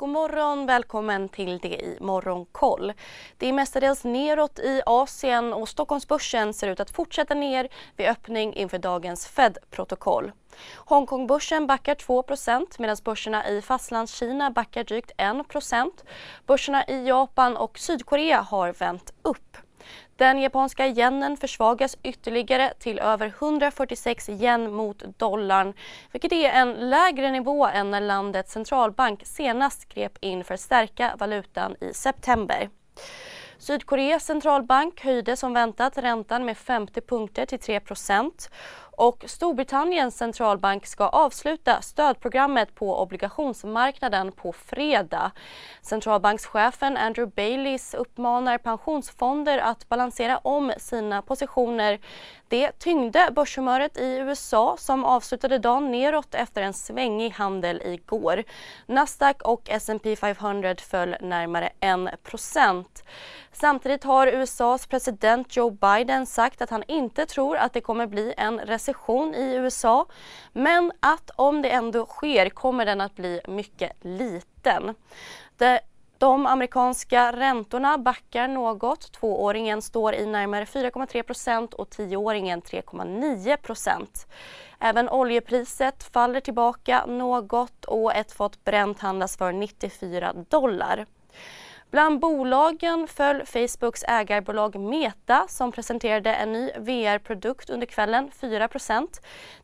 God 0.00 0.08
morgon, 0.08 0.66
välkommen 0.66 1.28
till 1.28 1.58
det 1.58 1.68
i 1.68 1.98
Morgonkoll. 2.00 2.92
Det 3.36 3.48
är 3.48 3.52
mestadels 3.52 4.04
neråt 4.04 4.58
i 4.58 4.82
Asien 4.86 5.52
och 5.52 5.68
Stockholmsbörsen 5.68 6.54
ser 6.54 6.68
ut 6.68 6.80
att 6.80 6.90
fortsätta 6.90 7.34
ner 7.34 7.68
vid 7.96 8.06
öppning 8.06 8.54
inför 8.54 8.78
dagens 8.78 9.26
Fed-protokoll. 9.26 10.32
Hongkongbörsen 10.76 11.66
backar 11.66 11.94
2% 11.94 12.66
medan 12.78 12.96
börserna 13.04 13.48
i 13.48 13.62
Fastlandskina 13.62 14.50
backar 14.50 14.84
drygt 14.84 15.12
1% 15.16 15.90
Börserna 16.46 16.86
i 16.86 17.06
Japan 17.06 17.56
och 17.56 17.78
Sydkorea 17.78 18.40
har 18.40 18.72
vänt 18.72 19.12
upp. 19.22 19.56
Den 20.18 20.38
japanska 20.38 20.86
yenen 20.86 21.36
försvagas 21.36 21.96
ytterligare 22.02 22.72
till 22.78 22.98
över 22.98 23.26
146 23.26 24.28
yen 24.28 24.72
mot 24.72 25.02
dollarn 25.18 25.74
vilket 26.12 26.32
är 26.32 26.50
en 26.50 26.72
lägre 26.72 27.30
nivå 27.30 27.66
än 27.66 27.90
när 27.90 28.00
landets 28.00 28.52
centralbank 28.52 29.26
senast 29.26 29.88
grep 29.88 30.18
in 30.20 30.44
för 30.44 30.54
att 30.54 30.60
stärka 30.60 31.16
valutan 31.18 31.76
i 31.80 31.94
september. 31.94 32.70
Sydkoreas 33.58 34.24
centralbank 34.24 35.00
höjde 35.00 35.36
som 35.36 35.52
väntat 35.52 35.98
räntan 35.98 36.44
med 36.44 36.56
50 36.56 37.00
punkter 37.00 37.46
till 37.46 37.58
3 37.58 37.80
och 38.98 39.24
Storbritanniens 39.26 40.16
centralbank 40.16 40.86
ska 40.86 41.08
avsluta 41.08 41.82
stödprogrammet 41.82 42.74
på 42.74 42.98
obligationsmarknaden 43.02 44.32
på 44.32 44.52
fredag. 44.52 45.30
Centralbankschefen 45.82 46.96
Andrew 46.96 47.32
Baileys 47.36 47.94
uppmanar 47.94 48.58
pensionsfonder 48.58 49.58
att 49.58 49.88
balansera 49.88 50.38
om 50.38 50.72
sina 50.78 51.22
positioner. 51.22 52.00
Det 52.48 52.78
tyngde 52.78 53.28
börshumöret 53.32 53.98
i 53.98 54.16
USA 54.16 54.76
som 54.78 55.04
avslutade 55.04 55.58
dagen 55.58 55.90
neråt 55.90 56.34
efter 56.34 56.62
en 56.62 56.74
svängig 56.74 57.30
handel 57.30 57.82
igår. 57.84 58.44
Nasdaq 58.86 59.42
och 59.42 59.62
S&P 59.70 60.16
500 60.16 60.74
föll 60.78 61.16
närmare 61.20 61.70
1 61.80 63.04
Samtidigt 63.52 64.04
har 64.04 64.26
USAs 64.26 64.86
president 64.86 65.56
Joe 65.56 65.70
Biden 65.70 66.26
sagt 66.26 66.62
att 66.62 66.70
han 66.70 66.84
inte 66.88 67.26
tror 67.26 67.56
att 67.56 67.72
det 67.72 67.80
kommer 67.80 68.06
bli 68.06 68.34
en 68.36 68.60
recession 68.60 68.87
i 69.34 69.54
USA 69.54 70.06
men 70.52 70.92
att 71.00 71.30
om 71.36 71.62
det 71.62 71.70
ändå 71.70 72.06
sker 72.06 72.48
kommer 72.48 72.86
den 72.86 73.00
att 73.00 73.14
bli 73.14 73.40
mycket 73.46 73.92
liten. 74.00 74.94
Det 75.56 75.80
de 76.18 76.46
amerikanska 76.46 77.32
räntorna 77.32 77.98
backar 77.98 78.48
något. 78.48 79.12
Tvååringen 79.12 79.82
står 79.82 80.14
i 80.14 80.26
närmare 80.26 80.64
4,3 80.64 81.22
procent 81.22 81.74
och 81.74 81.90
tioåringen 81.90 82.62
3,9 82.62 83.56
procent. 83.56 84.26
Även 84.80 85.08
oljepriset 85.08 86.04
faller 86.04 86.40
tillbaka 86.40 87.06
något 87.06 87.84
och 87.84 88.14
ett 88.14 88.32
fat 88.32 88.64
bränt 88.64 89.00
handlas 89.00 89.36
för 89.36 89.52
94 89.52 90.32
dollar. 90.32 91.06
Bland 91.90 92.20
bolagen 92.20 93.06
föll 93.08 93.42
Facebooks 93.46 94.04
ägarbolag 94.08 94.80
Meta 94.80 95.46
som 95.48 95.72
presenterade 95.72 96.34
en 96.34 96.52
ny 96.52 96.70
VR-produkt 96.78 97.70
under 97.70 97.86
kvällen 97.86 98.30
4% 98.40 99.06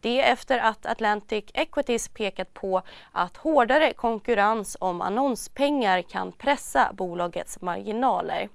Det 0.00 0.28
efter 0.28 0.58
att 0.58 0.86
Atlantic 0.86 1.44
Equities 1.54 2.08
pekat 2.08 2.54
på 2.54 2.82
att 3.12 3.36
hårdare 3.36 3.92
konkurrens 3.92 4.76
om 4.80 5.00
annonspengar 5.00 6.02
kan 6.02 6.32
pressa 6.32 6.92
bolagets 6.92 7.60
marginaler. 7.60 8.48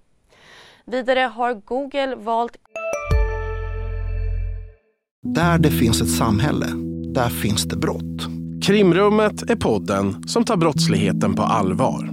Vidare 0.86 1.19
har 1.19 1.53
Google 1.53 2.16
valt... 2.16 2.58
Där 5.22 5.58
det 5.58 5.72
finns 5.72 6.02
ett 6.02 6.17
samhälle, 6.17 6.67
där 7.14 7.30
finns 7.30 7.64
det 7.64 7.78
brott. 7.78 8.22
Krimrummet 8.66 9.50
är 9.50 9.56
podden 9.56 10.28
som 10.28 10.45
tar 10.45 10.58
brottsligheten 10.58 11.36
på 11.36 11.41
allvar. 11.41 12.12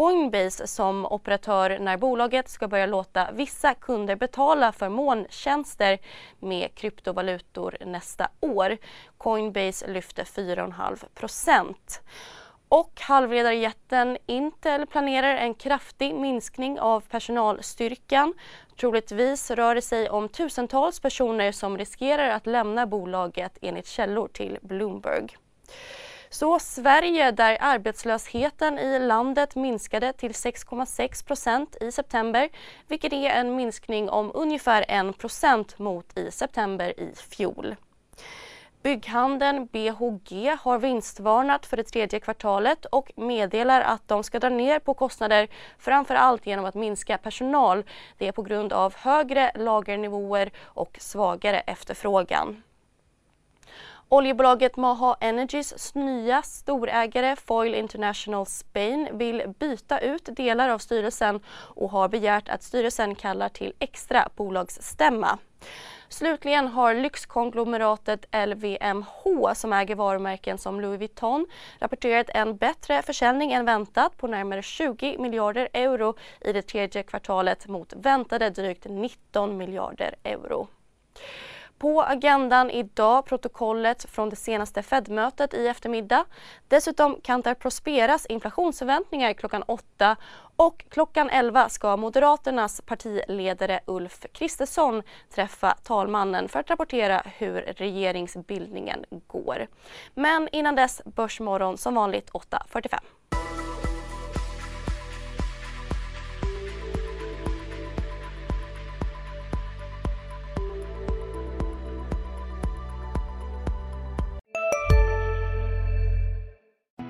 Coinbase 0.00 0.66
som 0.66 1.06
operatör 1.06 1.78
när 1.78 1.96
bolaget 1.96 2.48
ska 2.48 2.68
börja 2.68 2.86
låta 2.86 3.32
vissa 3.32 3.74
kunder 3.74 4.16
betala 4.16 4.72
för 4.72 4.88
molntjänster 4.88 5.98
med 6.38 6.74
kryptovalutor 6.74 7.76
nästa 7.86 8.28
år. 8.40 8.76
Coinbase 9.18 9.86
lyfter 9.86 10.24
4,5% 10.24 11.74
och 12.68 13.00
halvledarjätten 13.00 14.18
Intel 14.26 14.86
planerar 14.86 15.36
en 15.36 15.54
kraftig 15.54 16.14
minskning 16.14 16.80
av 16.80 17.00
personalstyrkan. 17.00 18.34
Troligtvis 18.80 19.50
rör 19.50 19.74
det 19.74 19.82
sig 19.82 20.10
om 20.10 20.28
tusentals 20.28 21.00
personer 21.00 21.52
som 21.52 21.78
riskerar 21.78 22.28
att 22.30 22.46
lämna 22.46 22.86
bolaget 22.86 23.58
enligt 23.60 23.86
källor 23.86 24.28
till 24.28 24.58
Bloomberg. 24.62 25.36
Så 26.32 26.58
Sverige 26.58 27.30
där 27.30 27.56
arbetslösheten 27.60 28.78
i 28.78 28.98
landet 28.98 29.54
minskade 29.56 30.12
till 30.12 30.32
6,6% 30.32 31.82
i 31.82 31.92
september 31.92 32.48
vilket 32.88 33.12
är 33.12 33.30
en 33.30 33.56
minskning 33.56 34.10
om 34.10 34.30
ungefär 34.34 34.84
1 34.88 35.78
mot 35.78 36.18
i 36.18 36.30
september 36.30 37.00
i 37.00 37.14
fjol. 37.14 37.76
Bygghandeln 38.82 39.66
BHG 39.66 40.56
har 40.60 40.78
vinstvarnat 40.78 41.66
för 41.66 41.76
det 41.76 41.84
tredje 41.84 42.20
kvartalet 42.20 42.84
och 42.84 43.12
meddelar 43.16 43.80
att 43.80 44.08
de 44.08 44.22
ska 44.22 44.38
dra 44.38 44.48
ner 44.48 44.78
på 44.78 44.94
kostnader 44.94 45.48
framför 45.78 46.14
allt 46.14 46.46
genom 46.46 46.64
att 46.64 46.74
minska 46.74 47.18
personal. 47.18 47.84
Det 48.18 48.28
är 48.28 48.32
på 48.32 48.42
grund 48.42 48.72
av 48.72 48.94
högre 48.96 49.52
lagernivåer 49.54 50.50
och 50.64 50.96
svagare 51.00 51.60
efterfrågan. 51.60 52.62
Oljebolaget 54.12 54.76
Maha 54.76 55.16
Energys 55.20 55.94
nya 55.94 56.42
storägare 56.42 57.36
Foil 57.36 57.74
International 57.74 58.46
Spain 58.46 59.08
vill 59.12 59.42
byta 59.58 59.98
ut 59.98 60.28
delar 60.36 60.68
av 60.68 60.78
styrelsen 60.78 61.40
och 61.50 61.90
har 61.90 62.08
begärt 62.08 62.48
att 62.48 62.62
styrelsen 62.62 63.14
kallar 63.14 63.48
till 63.48 63.72
extra 63.78 64.28
bolagsstämma. 64.36 65.38
Slutligen 66.08 66.68
har 66.68 66.94
lyxkonglomeratet 66.94 68.24
LVMH 68.46 69.52
som 69.54 69.72
äger 69.72 69.94
varumärken 69.94 70.58
som 70.58 70.80
Louis 70.80 70.98
Vuitton 70.98 71.46
rapporterat 71.78 72.30
en 72.34 72.56
bättre 72.56 73.02
försäljning 73.02 73.52
än 73.52 73.64
väntat 73.64 74.16
på 74.16 74.26
närmare 74.26 74.62
20 74.62 75.18
miljarder 75.18 75.68
euro 75.72 76.14
i 76.40 76.52
det 76.52 76.62
tredje 76.62 77.02
kvartalet 77.02 77.68
mot 77.68 77.92
väntade 77.96 78.50
drygt 78.50 78.86
19 78.88 79.56
miljarder 79.56 80.14
euro. 80.24 80.68
På 81.80 82.02
agendan 82.02 82.70
idag 82.70 83.26
protokollet 83.26 84.04
från 84.10 84.30
det 84.30 84.36
senaste 84.36 84.82
Fed-mötet 84.82 85.54
i 85.54 85.66
eftermiddag. 85.66 86.24
Dessutom 86.68 87.20
kantar 87.22 87.54
Prosperas 87.54 88.26
inflationsförväntningar 88.26 89.32
klockan 89.32 89.62
8 89.62 90.16
och 90.56 90.84
klockan 90.88 91.30
11 91.30 91.68
ska 91.68 91.96
Moderaternas 91.96 92.80
partiledare 92.80 93.80
Ulf 93.86 94.26
Kristersson 94.32 95.02
träffa 95.34 95.70
talmannen 95.82 96.48
för 96.48 96.60
att 96.60 96.70
rapportera 96.70 97.22
hur 97.38 97.60
regeringsbildningen 97.60 99.04
går. 99.26 99.66
Men 100.14 100.48
innan 100.52 100.74
dess 100.74 101.02
Börsmorgon 101.04 101.78
som 101.78 101.94
vanligt 101.94 102.30
8.45. 102.30 102.98